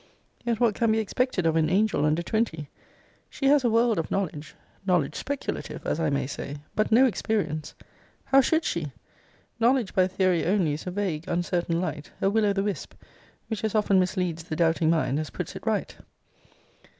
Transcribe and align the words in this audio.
Yet 0.43 0.59
what 0.59 0.73
can 0.73 0.91
be 0.91 0.97
expected 0.97 1.45
of 1.45 1.55
an 1.55 1.69
angel 1.69 2.05
under 2.05 2.23
twenty? 2.23 2.69
She 3.29 3.45
has 3.45 3.63
a 3.63 3.69
world 3.69 3.99
of 3.99 4.09
knowledge: 4.09 4.55
knowledge 4.83 5.13
speculative, 5.13 5.85
as 5.85 5.99
I 5.99 6.09
may 6.09 6.25
say, 6.25 6.55
but 6.75 6.91
no 6.91 7.05
experience. 7.05 7.75
How 8.25 8.41
should 8.41 8.65
she? 8.65 8.91
Knowledge 9.59 9.93
by 9.93 10.07
theory 10.07 10.43
only 10.43 10.73
is 10.73 10.87
a 10.87 10.89
vague, 10.89 11.25
uncertain 11.27 11.79
light: 11.79 12.09
a 12.19 12.31
Will 12.31 12.47
o' 12.47 12.53
the 12.53 12.63
Wisp, 12.63 12.95
which 13.47 13.63
as 13.63 13.75
often 13.75 13.99
misleads 13.99 14.41
the 14.45 14.55
doubting 14.55 14.89
mind, 14.89 15.19
as 15.19 15.29
puts 15.29 15.55
it 15.55 15.67
right. 15.67 15.95